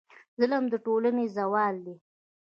ظلم 0.39 0.63
د 0.69 0.73
ټولنې 0.85 1.25
زوال 1.37 1.75
دی. 1.85 1.95